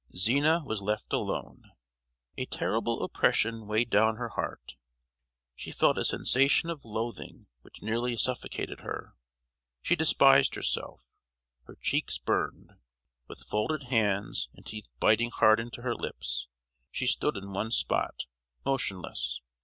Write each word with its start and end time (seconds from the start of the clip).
Zina 0.17 0.63
was 0.65 0.81
left 0.81 1.13
alone. 1.13 1.73
A 2.35 2.47
terrible 2.47 3.03
oppression 3.03 3.67
weighed 3.67 3.91
down 3.91 4.15
her 4.15 4.29
heart. 4.29 4.75
She 5.55 5.71
felt 5.71 5.99
a 5.99 6.03
sensation 6.03 6.71
of 6.71 6.83
loathing 6.83 7.45
which 7.61 7.83
nearly 7.83 8.17
suffocated 8.17 8.79
her. 8.79 9.13
She 9.83 9.95
despised 9.95 10.55
herself—her 10.55 11.77
cheeks 11.83 12.17
burned. 12.17 12.71
With 13.27 13.43
folded 13.43 13.83
hands, 13.91 14.49
and 14.55 14.65
teeth 14.65 14.89
biting 14.99 15.29
hard 15.29 15.59
into 15.59 15.83
her 15.83 15.93
lips, 15.93 16.47
she 16.89 17.05
stood 17.05 17.37
in 17.37 17.53
one 17.53 17.69
spot, 17.69 18.25
motionless. 18.65 19.39